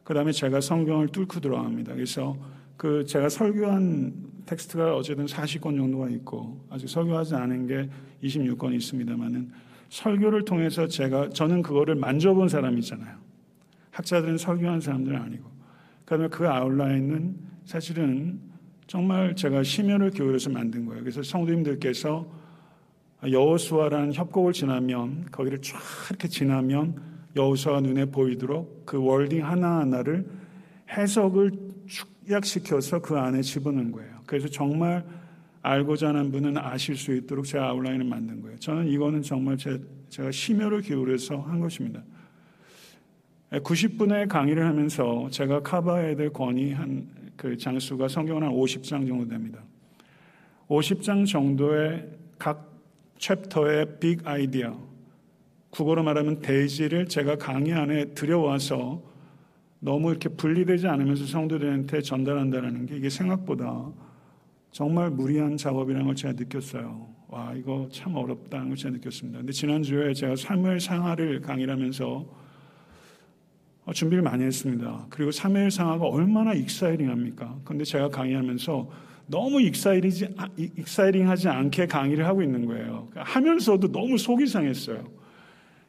[0.04, 1.93] 그 다음에 제가 성경을 뚫고 들어갑니다.
[1.93, 2.36] 그래서
[2.76, 4.13] 그 제가 설교한
[4.47, 7.89] 텍스트가 어쨌든 40권 정도가 있고 아직 설교하지 않은 게
[8.23, 9.52] 26권 있습니다만은
[9.89, 13.15] 설교를 통해서 제가 저는 그거를 만져본 사람이잖아요.
[13.91, 15.57] 학자들은 설교한 사람들은 아니고
[16.08, 18.39] 그다음에 그 아웃라인은 사실은
[18.88, 21.02] 정말 제가 심혈을 기울여서 만든 거예요.
[21.02, 22.26] 그래서 성도님들께서
[23.30, 25.78] 여호수아라는 협곡을 지나면 거기를 쫙
[26.10, 26.96] 이렇게 지나면
[27.36, 30.26] 여호수아 눈에 보이도록 그 월딩 하나하나를
[30.89, 31.52] 해석을
[31.88, 34.22] 축약시켜서 그 안에 집어넣은 거예요.
[34.26, 35.06] 그래서 정말
[35.62, 38.58] 알고자 하는 분은 아실 수 있도록 제가 아웃라인을 만든 거예요.
[38.60, 42.02] 저는 이거는 정말 제, 제가 심혈을 기울여서 한 것입니다.
[43.52, 49.62] 90분의 강의를 하면서 제가 커버해야 될 권위 한 그 장수가 성경은 한 50장 정도 됩니다.
[50.68, 52.68] 50장 정도의 각
[53.20, 54.78] 챕터의 빅 아이디어,
[55.70, 59.02] 국어로 말하면 대지를 제가 강의 안에 들여와서
[59.80, 63.92] 너무 이렇게 분리되지 않으면서 성도들한테 전달한다는 게 이게 생각보다
[64.72, 67.08] 정말 무리한 작업이라는 걸 제가 느꼈어요.
[67.28, 69.40] 와, 이거 참 어렵다는 걸 제가 느꼈습니다.
[69.40, 72.47] 근데 지난주에 제가 삶의 상하를 강의를 하면서 어,
[73.93, 75.06] 준비를 많이 했습니다.
[75.10, 77.60] 그리고 3일 상하가 얼마나 익사이링합니까?
[77.63, 78.89] 근데 제가 강의하면서
[79.28, 83.08] 너무 익사이링하지, 익사이링하지 않게 강의를 하고 있는 거예요.
[83.10, 85.06] 그러니까 하면서도 너무 속이 상했어요.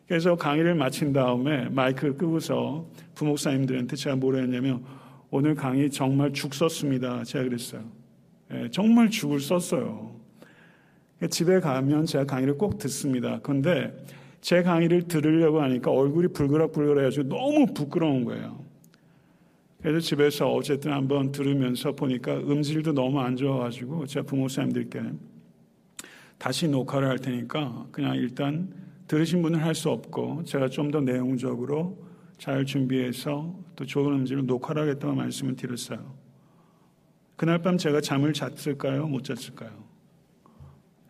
[0.07, 4.83] 그래서 강의를 마친 다음에 마이크를 끄고서 부목사님들한테 제가 뭐라 했냐면
[5.31, 7.23] 오늘 강의 정말 죽 썼습니다.
[7.25, 7.85] 제가 그랬어요.
[8.53, 10.17] 예, 정말 죽을 썼어요.
[11.31, 13.41] 집에 가면 제가 강의를 꼭 듣습니다.
[13.43, 13.93] 그런데
[14.41, 18.65] 제 강의를 들으려고 하니까 얼굴이 불그락불그락해가지고 너무 부끄러운 거예요.
[19.83, 25.03] 그래서 집에서 어쨌든 한번 들으면서 보니까 음질도 너무 안 좋아가지고 제가 부모님들께
[26.37, 28.73] 다시 녹화를 할 테니까 그냥 일단
[29.07, 32.07] 들으신 분은 할 수 없고 제가 좀 더 내용적으로
[32.39, 36.15] 잘 준비해서 또 좋은 음질로 녹화를 하겠다고 말씀을 드렸어요.
[37.37, 39.07] 그날 밤 제가 잠을 잤을까요?
[39.07, 39.71] 못 잤을까요?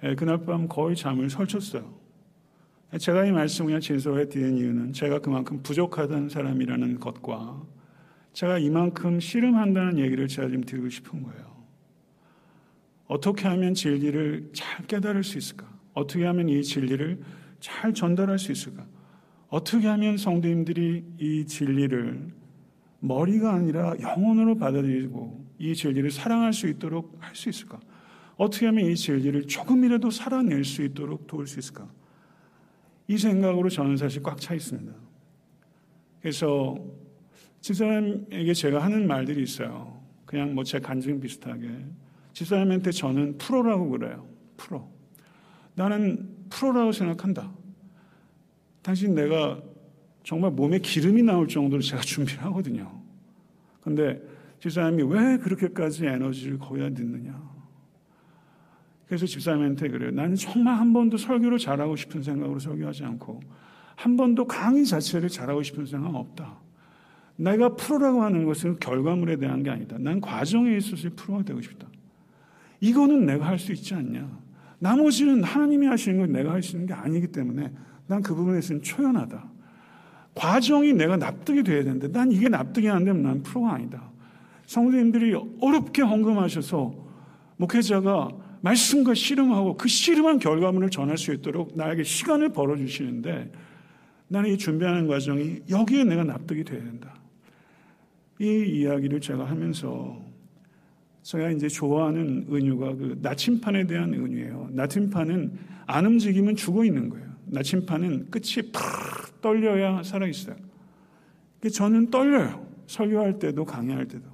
[0.02, 2.07] 네, 그날 밤 거의 잠을 설쳤어요.
[2.96, 7.62] 제가 이 말씀을 진솔해 드린 이유는 제가 그만큼 부족하던 사람이라는 것과
[8.32, 11.58] 제가 이만큼 씨름한다는 얘기를 제가 좀 드리고 싶은 거예요.
[13.06, 15.66] 어떻게 하면 진리를 잘 깨달을 수 있을까?
[15.92, 17.20] 어떻게 하면 이 진리를
[17.60, 18.86] 잘 전달할 수 있을까?
[19.48, 22.28] 어떻게 하면 성도님들이 이 진리를
[23.00, 27.80] 머리가 아니라 영혼으로 받아들이고 이 진리를 사랑할 수 있도록 할 수 있을까?
[28.36, 31.88] 어떻게 하면 이 진리를 조금이라도 살아낼 수 있도록 도울 수 있을까?
[33.08, 34.92] 이 생각으로 저는 사실 꽉 차 있습니다.
[36.20, 36.76] 그래서
[37.60, 40.00] 집사람에게 제가 하는 말들이 있어요.
[40.26, 41.68] 그냥 뭐 제 간증 비슷하게.
[42.34, 44.28] 집사람한테 저는 프로라고 그래요.
[44.56, 44.88] 프로.
[45.74, 47.50] 나는 프로라고 생각한다.
[48.82, 49.60] 당신 내가
[50.22, 53.02] 정말 몸에 기름이 나올 정도로 제가 준비를 하거든요.
[53.80, 54.20] 근데
[54.60, 57.57] 집사람이 왜 그렇게까지 에너지를 거기다 넣느냐.
[59.08, 60.10] 그래서 집사님한테 그래요.
[60.10, 63.40] 나는 정말 한 번도 설교를 잘하고 싶은 생각으로 설교하지 않고
[63.96, 66.58] 한 번도 강의 자체를 잘하고 싶은 생각은 없다.
[67.36, 69.96] 내가 프로라고 하는 것은 결과물에 대한 게 아니다.
[69.98, 71.86] 난 과정에 있어서 프로가 되고 싶다.
[72.80, 74.28] 이거는 내가 할 수 있지 않냐.
[74.78, 77.72] 나머지는 하나님이 하시는 걸 내가 할 수 있는 게 아니기 때문에
[78.06, 79.44] 난 그 부분에서는 초연하다.
[80.34, 84.10] 과정이 내가 납득이 돼야 되는데 난 이게 납득이 안 되면 난 프로가 아니다.
[84.66, 86.94] 성도님들이 어렵게 헌금하셔서
[87.56, 88.28] 목회자가
[88.60, 93.52] 말씀과 씨름하고 그 씨름한 결과물을 전할 수 있도록 나에게 시간을 벌어주시는데
[94.28, 97.14] 나는 이 준비하는 과정이 여기에 내가 납득이 돼야 된다.
[98.40, 100.20] 이 이야기를 제가 하면서
[101.22, 104.70] 제가 이제 좋아하는 은유가 그 나침판에 대한 은유예요.
[104.72, 107.26] 나침판은 안 움직이면 죽어 있는 거예요.
[107.46, 110.56] 나침판은 끝이 팍 떨려야 살아 있어요.
[111.72, 112.66] 저는 떨려요.
[112.86, 114.24] 설교할 때도 강의할 때도.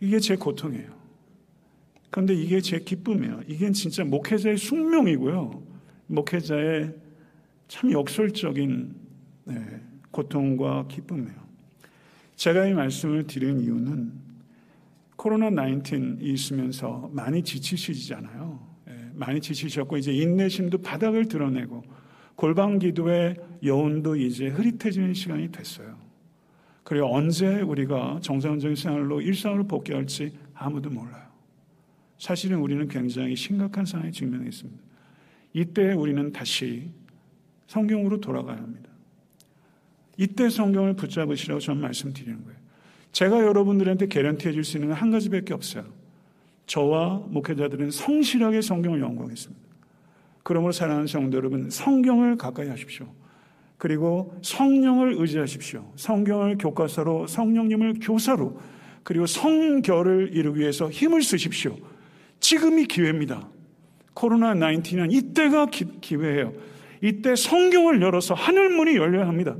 [0.00, 1.01] 이게 제 고통이에요.
[2.12, 3.40] 그런데 이게 제 기쁨이에요.
[3.48, 5.62] 이게 진짜 목회자의 숙명이고요.
[6.08, 6.92] 목회자의
[7.68, 8.94] 참 역설적인
[9.46, 11.34] 네, 고통과 기쁨이에요.
[12.36, 14.12] 제가 이 말씀을 드린 이유는
[15.16, 18.60] 코로나 19이 있으면서 많이 지치시잖아요.
[18.88, 21.82] 예, 많이 지치셨고 이제 인내심도 바닥을 드러내고
[22.34, 25.96] 골방 기도의 여운도 이제 흐릿해지는 시간이 됐어요.
[26.84, 31.31] 그리고 언제 우리가 정상적인 생활로 일상으로 복귀할지 아무도 몰라요.
[32.18, 34.82] 사실은 우리는 굉장히 심각한 상황에 직면해 있습니다.
[35.54, 36.90] 이때 우리는 다시
[37.66, 38.90] 성경으로 돌아가야 합니다.
[40.16, 42.58] 이때 성경을 붙잡으시라고 저는 말씀드리는 거예요.
[43.12, 45.84] 제가 여러분들한테 개런티 해 줄 수 있는 건한 가지밖에 없어요.
[46.66, 49.62] 저와 목회자들은 성실하게 성경을 연구하겠습니다.
[50.42, 53.06] 그러므로 사랑하는 성도 여러분, 성경을 가까이 하십시오.
[53.78, 55.92] 그리고 성령을 의지하십시오.
[55.96, 58.60] 성경을 교과서로, 성령님을 교사로,
[59.02, 61.76] 그리고 성결을 이루기 위해서 힘을 쓰십시오.
[62.42, 63.48] 지금이 기회입니다.
[64.12, 66.52] 코로나 19은 이때가 기, 회예요
[67.00, 69.56] 이때 성경을 열어서 하늘문이 열려야 합니다.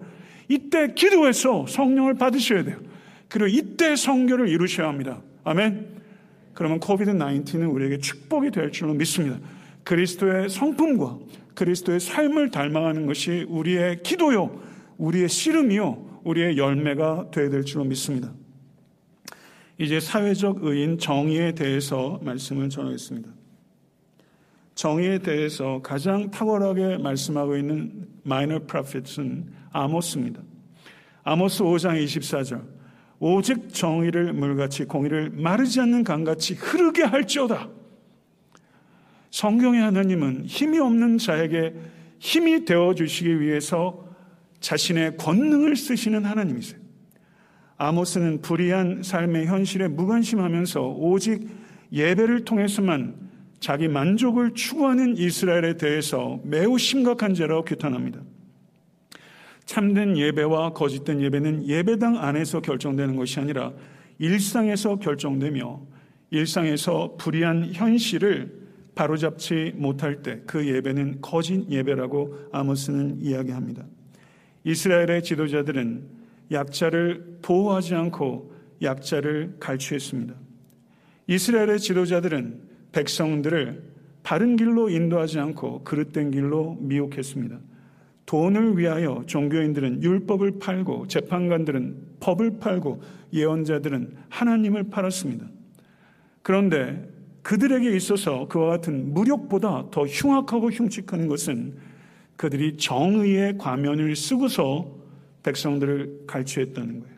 [0.48, 2.78] 이때 기도해서 성령을 받으셔야 돼요.
[3.28, 5.22] 그리고 이때 성결을 이루셔야 합니다.
[5.44, 6.02] 아멘.
[6.52, 9.38] 그러면 코비드 19은 우리에게 축복이 될 줄로 믿습니다.
[9.84, 11.18] 그리스도의 성품과
[11.54, 14.60] 그리스도의 삶을 닮아가는 것이 우리의 기도요,
[14.98, 18.32] 우리의 씨름이요, 우리의 열매가 되어야 될 줄로 믿습니다.
[19.82, 23.28] 이제 사회적 의인 정의에 대해서 말씀을 전하겠습니다.
[24.76, 30.40] 정의에 대해서 가장 탁월하게 말씀하고 있는 마이너 프로핏은 아모스입니다.
[31.24, 32.64] 아모스 5장 24절.
[33.18, 37.68] 오직 정의를 물같이 공의를 마르지 않는 강같이 흐르게 할지어다.
[39.32, 41.74] 성경의 하나님은 힘이 없는 자에게
[42.20, 44.06] 힘이 되어 주시기 위해서
[44.60, 46.81] 자신의 권능을 쓰시는 하나님이세요.
[47.82, 51.48] 아모스는 불의한 삶의 현실에 무관심하면서 오직
[51.92, 53.16] 예배를 통해서만
[53.58, 58.20] 자기 만족을 추구하는 이스라엘에 대해서 매우 심각한 죄라고 규탄합니다.
[59.64, 63.72] 참된 예배와 거짓된 예배는 예배당 안에서 결정되는 것이 아니라
[64.18, 65.80] 일상에서 결정되며
[66.30, 68.62] 일상에서 불의한 현실을
[68.94, 73.84] 바로잡지 못할 때 그 예배는 거짓 예배라고 아모스는 이야기합니다.
[74.64, 76.21] 이스라엘의 지도자들은
[76.52, 80.34] 약자를 보호하지 않고 약자를 갈취했습니다.
[81.26, 82.60] 이스라엘의 지도자들은
[82.92, 87.58] 백성들을 바른 길로 인도하지 않고 그릇된 길로 미혹했습니다.
[88.26, 95.46] 돈을 위하여 종교인들은 율법을 팔고 재판관들은 법을 팔고 예언자들은 하나님을 팔았습니다.
[96.42, 97.08] 그런데
[97.42, 101.76] 그들에게 있어서 그와 같은 무력보다 더 흉악하고 흉측한 것은
[102.36, 105.01] 그들이 정의의 가면을 쓰고서
[105.42, 107.16] 백성들을 갈취했다는 거예요.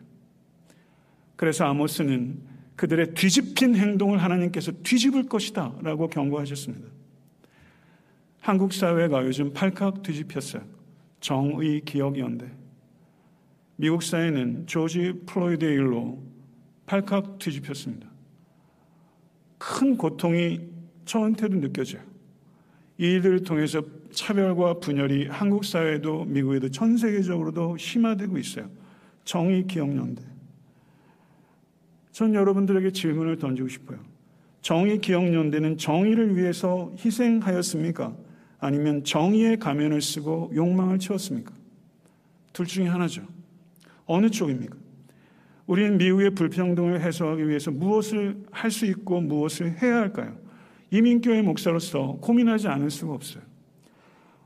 [1.35, 2.39] 그래서 아모스는
[2.75, 6.87] 그들의 뒤집힌 행동을 하나님께서 뒤집을 것이다 라고 경고하셨습니다.
[8.41, 10.63] 한국 사회가 요즘 발칵 뒤집혔어요.
[11.19, 12.51] 정의 기억 연대.
[13.77, 16.21] 미국 사회는 조지 플로이드의 일로
[16.85, 18.07] 발칵 뒤집혔습니다.
[19.57, 20.59] 큰 고통이
[21.05, 22.01] 저한테도 느껴져요.
[22.97, 28.69] 이 일들을 통해서 차별과 분열이 한국 사회도 미국에도 전 세계적으로도 심화되고 있어요.
[29.25, 30.21] 정의 기억연대.
[32.11, 33.99] 전 여러분들에게 질문을 던지고 싶어요.
[34.61, 38.15] 정의 기억연대는 정의를 위해서 희생하였습니까?
[38.59, 41.53] 아니면 정의의 가면을 쓰고 욕망을 채웠습니까?
[42.53, 43.21] 둘 중에 하나죠.
[44.05, 44.77] 어느 쪽입니까?
[45.67, 50.37] 우리는 미국의 불평등을 해소하기 위해서 무엇을 할 수 있고 무엇을 해야 할까요?
[50.91, 53.43] 이민교회 목사로서 고민하지 않을 수가 없어요.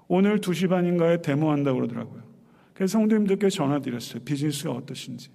[0.07, 2.23] 오늘 2시 반인가에 데모한다고 그러더라고요.
[2.73, 4.23] 그래서 성도님들께 전화드렸어요.
[4.23, 5.29] 비즈니스가 어떠신지.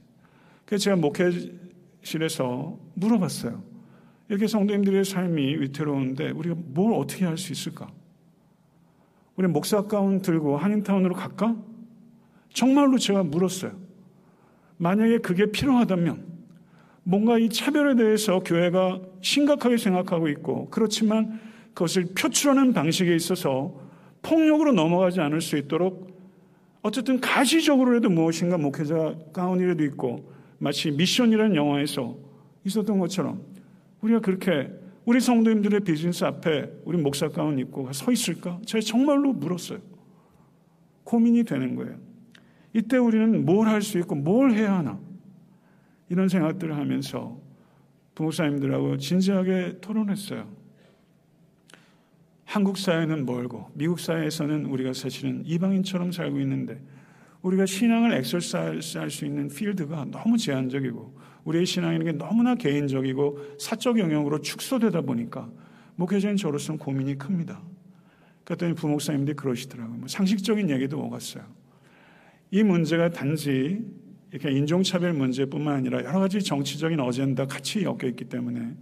[0.64, 3.62] 그래서 제가 목회실에서 물어봤어요.
[4.28, 7.92] 이렇게 성도님들의 삶이 위태로운데 우리가 뭘 어떻게 할 수 있을까?
[9.36, 11.56] 우리 목사 가운 들고 한인타운으로 갈까?
[12.52, 13.72] 정말로 제가 물었어요.
[14.78, 16.33] 만약에 그게 필요하다면
[17.04, 21.38] 뭔가 이 차별에 대해서 교회가 심각하게 생각하고 있고 그렇지만
[21.74, 23.74] 그것을 표출하는 방식에 있어서
[24.22, 26.14] 폭력으로 넘어가지 않을 수 있도록
[26.82, 32.16] 어쨌든 가시적으로라도 무엇인가 목회자 가운이라도 있고 마치 미션이라는 영화에서
[32.64, 33.42] 있었던 것처럼
[34.00, 34.70] 우리가 그렇게
[35.04, 38.58] 우리 성도님들의 비즈니스 앞에 우리 목사 가운 입고 서 있을까?
[38.64, 39.78] 제가 정말로 물었어요.
[41.04, 41.96] 고민이 되는 거예요.
[42.72, 44.98] 이때 우리는 뭘 할 수 있고 뭘 해야 하나?
[46.08, 47.40] 이런 생각들을 하면서
[48.14, 50.48] 부목사님들하고 진지하게 토론했어요.
[52.44, 56.80] 한국 사회는 멀고 미국 사회에서는 우리가 사실은 이방인처럼 살고 있는데
[57.42, 63.98] 우리가 신앙을 exercise 할 수 있는 필드가 너무 제한적이고 우리의 신앙이라는 게 너무나 개인적이고 사적
[63.98, 65.50] 영역으로 축소되다 보니까
[65.96, 67.60] 목회자인 저로서는 고민이 큽니다.
[68.44, 69.98] 그랬더니 부목사님들이 그러시더라고요.
[69.98, 71.44] 뭐 상식적인 얘기도 오갔어요.
[72.50, 73.84] 이 문제가 단지
[74.34, 78.74] 이렇게 인종차별 문제뿐만 아니라 여러 가지 정치적인 어젠다 같이 엮여 있기 때문에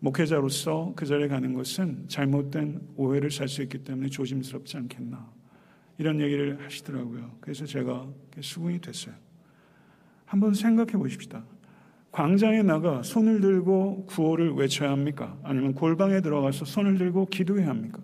[0.00, 5.32] 목회자로서 그 자리에 가는 것은 잘못된 오해를 살 수 있기 때문에 조심스럽지 않겠나.
[5.96, 7.38] 이런 얘기를 하시더라고요.
[7.40, 8.06] 그래서 제가
[8.38, 9.14] 수긍이 됐어요.
[10.26, 11.42] 한번 생각해 보십시다.
[12.12, 15.38] 광장에 나가 손을 들고 구호를 외쳐야 합니까?
[15.42, 18.02] 아니면 골방에 들어가서 손을 들고 기도해야 합니까?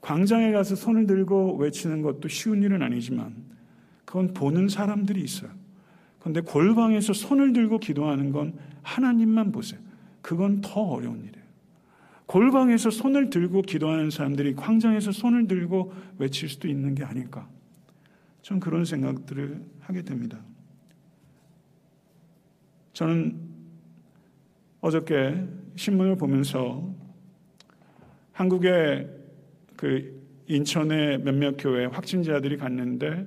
[0.00, 3.34] 광장에 가서 손을 들고 외치는 것도 쉬운 일은 아니지만
[4.04, 5.57] 그건 보는 사람들이 있어요.
[6.18, 9.80] 그런데 골방에서 손을 들고 기도하는 건 하나님만 보세요.
[10.22, 11.46] 그건 더 어려운 일이에요.
[12.26, 17.48] 골방에서 손을 들고 기도하는 사람들이 광장에서 손을 들고 외칠 수도 있는 게 아닐까.
[18.42, 20.38] 전 그런 생각들을 하게 됩니다.
[22.92, 23.38] 저는
[24.80, 26.94] 어저께 신문을 보면서
[28.32, 29.08] 한국의
[29.76, 33.26] 그 인천의 몇몇 교회 확진자들이 갔는데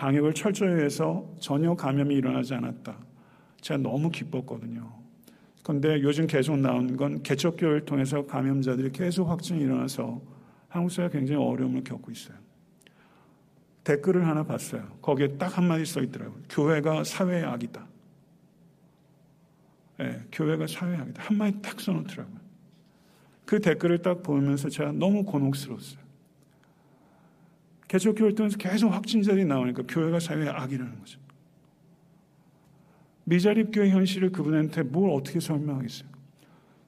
[0.00, 2.96] 방역을 철저히 해서 전혀 감염이 일어나지 않았다.
[3.60, 4.90] 제가 너무 기뻤거든요.
[5.62, 10.22] 그런데 요즘 계속 나오는 건 개척교회를 통해서 감염자들이 계속 확진이 일어나서
[10.68, 12.38] 한국 사회가 굉장히 어려움을 겪고 있어요.
[13.84, 14.88] 댓글을 하나 봤어요.
[15.02, 16.40] 거기에 딱 한마디 써 있더라고요.
[16.48, 17.86] 교회가 사회의 악이다.
[19.98, 21.22] 네, 교회가 사회의 악이다.
[21.24, 22.40] 한마디 딱 써놓더라고요.
[23.44, 26.09] 그 댓글을 딱 보면서 제가 너무 곤혹스러웠어요.
[27.90, 31.18] 개척교회를 통해서 계속 확진자들이 나오니까 교회가 사회의 악이라는 거죠.
[33.24, 36.08] 미자립교회 현실을 그분한테 뭘 어떻게 설명하겠어요?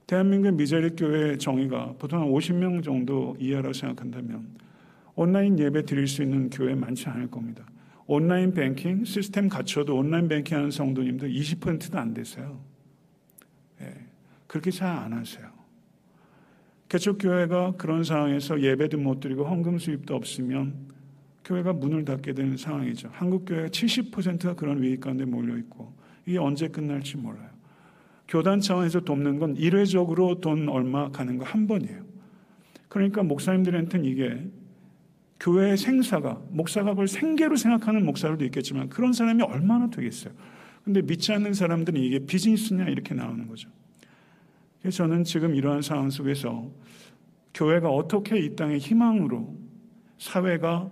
[0.06, 4.46] 대한민국의 미자립교회 정의가 보통 한 50명 정도 이하라고 생각한다면
[5.16, 7.66] 온라인 예배 드릴 수 있는 교회 많지 않을 겁니다.
[8.06, 12.60] 온라인 뱅킹 시스템 갖춰도 온라인 뱅킹 하는 성도님들 20%도 안 되세요.
[13.80, 13.92] 예,
[14.46, 15.50] 그렇게 잘 안 하세요.
[16.88, 20.91] 개척교회가 그런 상황에서 예배도 못 드리고 헌금 수입도 없으면
[21.44, 23.10] 교회가 문을 닫게 되는 상황이죠.
[23.12, 25.92] 한국 교회가 70%가 그런 위기 가운데 몰려 있고
[26.26, 27.50] 이게 언제 끝날지 몰라요.
[28.28, 32.02] 교단 차원에서 돕는 건 일회적으로 돈 얼마 가는 거 한 번이에요.
[32.88, 34.46] 그러니까 목사님들한테는 이게
[35.40, 40.32] 교회의 생사가 목사가 그걸 생계로 생각하는 목사들도 있겠지만 그런 사람이 얼마나 되겠어요.
[40.84, 43.68] 근데 믿지 않는 사람들은 이게 비즈니스냐 이렇게 나오는 거죠.
[44.80, 46.70] 그래서 저는 지금 이러한 상황 속에서
[47.54, 49.56] 교회가 어떻게 이 땅의 희망으로
[50.18, 50.90] 사회가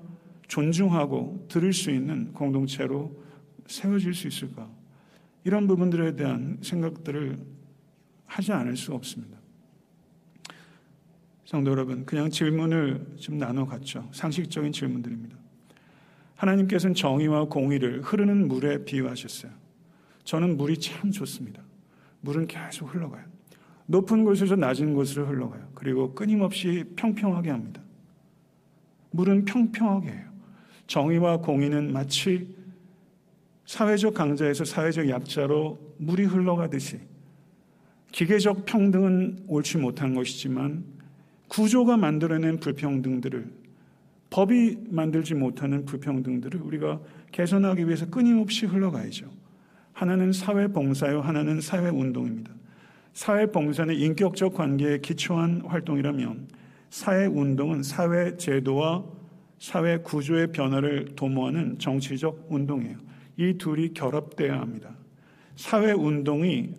[0.50, 3.16] 존중하고 들을 수 있는 공동체로
[3.68, 4.68] 세워질 수 있을까?
[5.44, 7.38] 이런 부분들에 대한 생각들을
[8.26, 9.38] 하지 않을 수 없습니다.
[11.44, 14.08] 성도 여러분, 그냥 질문을 좀 나눠 갔죠.
[14.12, 15.36] 상식적인 질문들입니다.
[16.34, 19.52] 하나님께서는 정의와 공의를 흐르는 물에 비유하셨어요.
[20.24, 21.62] 저는 물이 참 좋습니다.
[22.22, 23.24] 물은 계속 흘러가요.
[23.86, 25.68] 높은 곳에서 낮은 곳으로 흘러가요.
[25.74, 27.82] 그리고 끊임없이 평평하게 합니다.
[29.10, 30.29] 물은 평평하게 해요.
[30.90, 32.48] 정의와 공의는 마치
[33.64, 36.98] 사회적 강자에서 사회적 약자로 물이 흘러가듯이
[38.10, 40.82] 기계적 평등은 옳지 못한 것이지만
[41.46, 43.52] 구조가 만들어낸 불평등들을
[44.30, 47.00] 법이 만들지 못하는 불평등들을 우리가
[47.30, 49.30] 개선하기 위해서 끊임없이 흘러가야죠.
[49.92, 52.50] 하나는 사회 봉사요, 하나는 사회 운동입니다.
[53.12, 56.48] 사회 봉사는 인격적 관계에 기초한 활동이라면
[56.90, 59.19] 사회 운동은 사회 제도와
[59.60, 62.96] 사회 구조의 변화를 도모하는 정치적 운동이에요.
[63.36, 64.96] 이 둘이 결합돼야 합니다.
[65.54, 66.74] 사회 운동이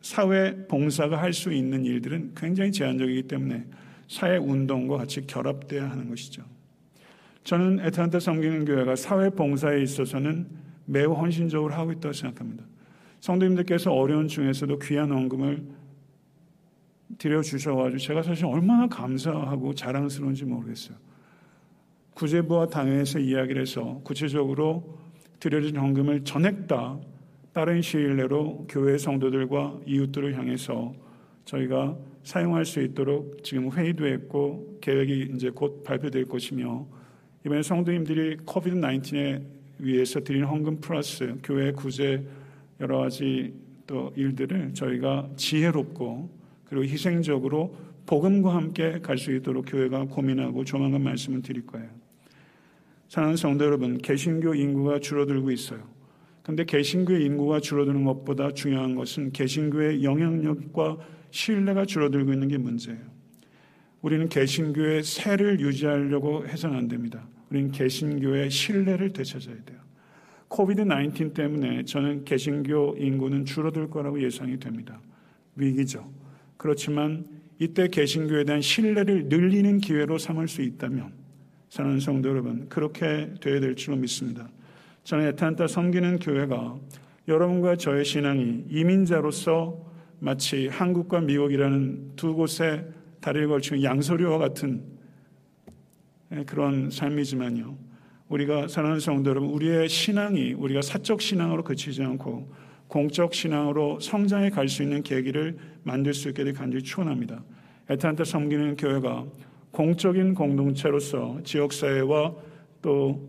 [0.00, 3.66] 사회 봉사가 할 수 있는 일들은 굉장히 제한적이기 때문에
[4.08, 6.42] 사회 운동과 같이 결합돼야 하는 것이죠.
[7.42, 10.46] 저는 에탄타 섬기는 교회가 사회 봉사에 있어서는
[10.86, 12.64] 매우 헌신적으로 하고 있다고 생각합니다.
[13.18, 15.64] 성도님들께서 어려운 중에서도 귀한 원금을
[17.18, 21.09] 드려 주셔가지고 제가 사실 얼마나 감사하고 자랑스러운지 모르겠어요.
[22.14, 24.98] 구제부와 당회에서 이야기를 해서 구체적으로
[25.38, 26.98] 드려진 헌금을 전액 다
[27.52, 30.94] 빠른 시일 내로 교회 성도들과 이웃들을 향해서
[31.44, 36.86] 저희가 사용할 수 있도록 지금 회의도 했고 계획이 이제 곧 발표될 것이며
[37.44, 39.42] 이번에 성도님들이 코비드 19에
[39.78, 42.22] 위해서 드린 헌금 플러스 교회 구제
[42.80, 43.54] 여러 가지
[43.86, 46.30] 또 일들을 저희가 지혜롭고
[46.66, 47.74] 그리고 희생적으로
[48.10, 51.88] 복음과 함께 갈 수 있도록 교회가 고민하고 조만간 말씀을 드릴 거예요.
[53.06, 55.80] 사랑하는 성도 여러분, 개신교 인구가 줄어들고 있어요.
[56.42, 60.98] 근데 개신교의 인구가 줄어드는 것보다 중요한 것은 개신교의 영향력과
[61.30, 62.98] 신뢰가 줄어들고 있는 게 문제예요.
[64.02, 67.28] 우리는 개신교의 세를 유지하려고 해서는 안 됩니다.
[67.48, 69.78] 우리는 개신교의 신뢰를 되찾아야 돼요.
[70.48, 75.00] 코비드 19 때문에 저는 개신교 인구는 줄어들 거라고 예상이 됩니다.
[75.54, 76.12] 위기죠.
[76.56, 81.12] 그렇지만 이때 개신교에 대한 신뢰를 늘리는 기회로 삼을 수 있다면
[81.68, 84.48] 사랑하는 성도 여러분 그렇게 되어야 될 줄로 믿습니다.
[85.04, 86.78] 저는 에탄타 섬기는 교회가
[87.28, 89.78] 여러분과 저의 신앙이 이민자로서
[90.20, 92.84] 마치 한국과 미국이라는 두 곳에
[93.20, 94.82] 다리를 걸치는 양서류와 같은
[96.46, 97.76] 그런 삶이지만요.
[98.28, 102.50] 우리가 사랑하는 성도 여러분, 우리의 신앙이 우리가 사적 신앙으로 그치지 않고
[102.90, 107.42] 공적 신앙으로 성장해 갈 수 있는 계기를 만들 수 있게 되 간절히 축원합니다.
[107.88, 109.26] 에탄타 섬기는 교회가
[109.70, 112.34] 공적인 공동체로서 지역사회와
[112.82, 113.28] 또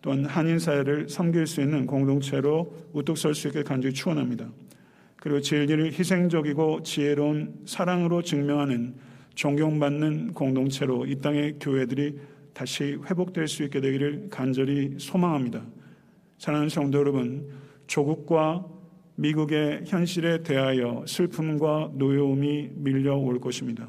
[0.00, 4.50] 또한 한인사회를 섬길 수 있는 공동체로 우뚝 설 수 있게 간절히 축원합니다.
[5.16, 8.94] 그리고 진리를 희생적이고 지혜로운 사랑으로 증명하는
[9.34, 12.18] 존경받는 공동체로 이 땅의 교회들이
[12.54, 15.62] 다시 회복될 수 있게 되기를 간절히 소망합니다.
[16.38, 17.48] 사랑하는 성도 여러분,
[17.86, 18.73] 조국과
[19.16, 23.88] 미국의 현실에 대하여 슬픔과 노여움이 밀려올 것입니다.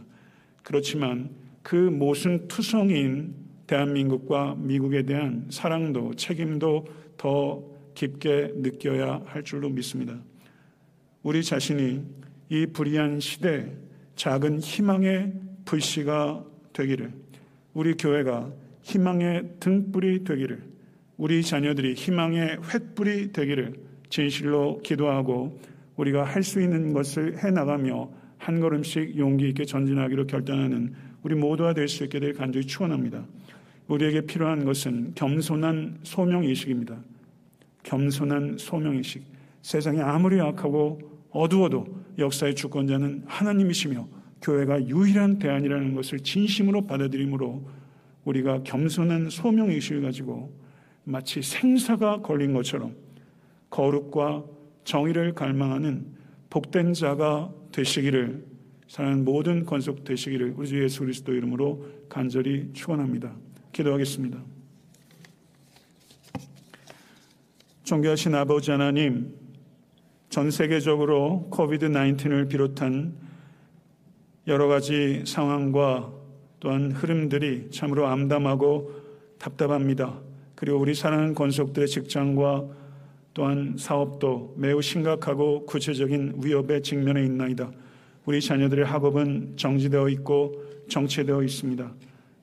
[0.64, 1.30] 그렇지만
[1.64, 3.34] 그 모순 투성인
[3.68, 6.86] 대한민국과 미국에 대한 사랑도 책임도
[7.18, 7.64] 더
[7.96, 10.20] 깊게 느껴야 할 줄로 믿습니다.
[11.24, 12.04] 우리 자신이
[12.50, 13.72] 이 불의한 시대
[14.16, 15.34] 작은 희망의
[15.66, 17.12] 불씨가 되기를
[17.74, 18.52] 우리 교회가
[18.84, 20.62] 희망의 등불이 되기를
[21.18, 23.85] 우리 자녀들이 희망의 횃불이 되기를
[24.16, 25.60] 진실로 기도하고
[25.98, 30.94] 우리가 할 수 있는 것을 해나가며 한 걸음씩 용기 있게 전진하기로 결단하는
[31.24, 33.26] 우리 모두가 될 수 있게 될 간절히 축원합니다.
[33.90, 36.98] 우리에게 필요한 것은 겸손한 소명의식입니다.
[37.84, 39.24] 겸손한 소명의식.
[39.62, 41.00] 세상이 아무리 악하고
[41.32, 41.86] 어두워도
[42.18, 44.08] 역사의 주권자는 하나님이시며
[44.42, 47.68] 교회가 유일한 대안이라는 것을 진심으로 받아들임으로
[48.24, 50.54] 우리가 겸손한 소명의식을 가지고
[51.04, 53.05] 마치 생사가 걸린 것처럼
[53.76, 54.46] 거룩과
[54.86, 56.06] 정의를 갈망하는
[56.50, 58.46] 복된 자가 되시기를
[58.88, 63.34] 사는 모든 건속 되시기를 우리 주 예수 그리스도 이름으로 간절히 축원합니다.
[63.74, 64.42] 기도하겠습니다.
[67.84, 69.36] 존귀하신 아버지 하나님,
[70.30, 73.14] 전 세계적으로 코비드 19을 비롯한
[74.48, 76.14] 여러 가지 상황과
[76.62, 78.92] 또한 흐름들이 참으로 암담하고
[79.38, 80.22] 답답합니다.
[80.56, 82.85] 그리고 우리 사랑하는 권속들의 직장과
[83.36, 87.70] 또한 사업도 매우 심각하고 구체적인 위협에 직면해 있나이다.
[88.24, 91.94] 우리 자녀들의 학업은 정지되어 있고 정체되어 있습니다.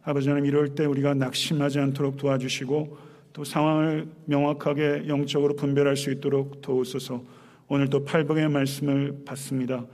[0.05, 2.99] 아버지 하나님 이럴 때 우리가 낙심하지 않도록 도와주시고
[3.33, 7.23] 또 상황을 명확하게 영적으로 분별할 수 있도록 도우소서
[7.69, 9.87] 오늘 또 팔복의 말씀을 받습니다.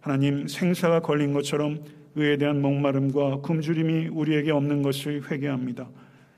[0.00, 1.84] 하나님 생사가 걸린 것처럼
[2.14, 5.86] 의에 대한 목마름과 굶주림이 우리에게 없는 것을 회개합니다.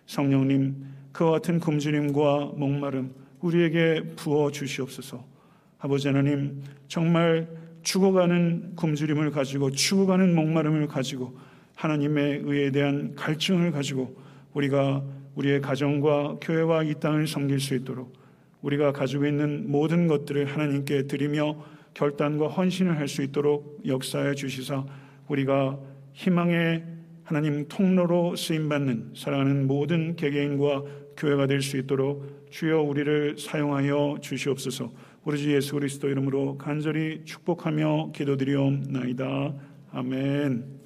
[0.07, 0.75] 성령님
[1.13, 5.25] 그와 같은 굶주림과 목마름 우리에게 부어 주시옵소서.
[5.79, 7.49] 아버지 하나님 정말
[7.83, 11.39] 죽어가는 굶주림을 가지고 죽어가는 목마름을 가지고
[11.77, 14.17] 하나님의 의에 대한 갈증을 가지고
[14.55, 15.05] 우리가
[15.37, 18.13] 우리의 가정과 교회와 이 땅을 섬길 수 있도록
[18.63, 21.57] 우리가 가지고 있는 모든 것들을 하나님께 드리며
[21.95, 24.85] 결단과 헌신을 할 수 있도록 역사해 주시사
[25.29, 25.79] 우리가
[26.13, 26.85] 희망의
[27.23, 30.83] 하나님 통로로 쓰임받는 사랑하는 모든 개개인과
[31.19, 34.93] 교회가 될 수 있도록 주여 우리를 사용하여 주시옵소서
[35.25, 39.55] 우리 주 예수 그리스도 이름으로 간절히 축복하며 기도드리옵나이다.
[39.93, 40.78] 아멘.